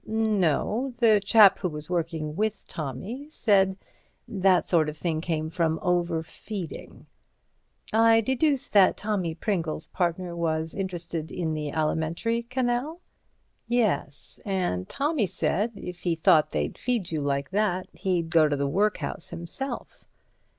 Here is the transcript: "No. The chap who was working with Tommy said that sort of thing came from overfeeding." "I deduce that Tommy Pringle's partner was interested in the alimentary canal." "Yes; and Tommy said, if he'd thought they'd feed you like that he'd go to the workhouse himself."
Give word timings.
"No. 0.03 0.95
The 0.97 1.21
chap 1.23 1.59
who 1.59 1.69
was 1.69 1.87
working 1.87 2.35
with 2.35 2.65
Tommy 2.67 3.29
said 3.29 3.77
that 4.27 4.65
sort 4.65 4.89
of 4.89 4.97
thing 4.97 5.21
came 5.21 5.51
from 5.51 5.77
overfeeding." 5.83 7.05
"I 7.93 8.21
deduce 8.21 8.67
that 8.69 8.97
Tommy 8.97 9.35
Pringle's 9.35 9.85
partner 9.85 10.35
was 10.35 10.73
interested 10.73 11.31
in 11.31 11.53
the 11.53 11.71
alimentary 11.71 12.41
canal." 12.41 13.01
"Yes; 13.67 14.39
and 14.43 14.89
Tommy 14.89 15.27
said, 15.27 15.73
if 15.75 15.99
he'd 16.01 16.23
thought 16.23 16.49
they'd 16.49 16.79
feed 16.79 17.11
you 17.11 17.21
like 17.21 17.51
that 17.51 17.85
he'd 17.93 18.31
go 18.31 18.49
to 18.49 18.55
the 18.55 18.65
workhouse 18.65 19.29
himself." 19.29 20.03